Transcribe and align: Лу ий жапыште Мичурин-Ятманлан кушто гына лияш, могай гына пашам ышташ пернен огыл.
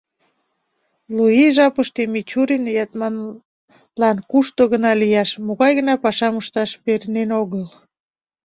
Лу 1.15 1.25
ий 1.43 1.51
жапыште 1.55 2.01
Мичурин-Ятманлан 2.13 4.17
кушто 4.31 4.61
гына 4.73 4.91
лияш, 5.01 5.29
могай 5.45 5.71
гына 5.79 5.93
пашам 6.03 6.35
ышташ 6.41 6.71
пернен 6.83 7.29
огыл. 7.41 7.65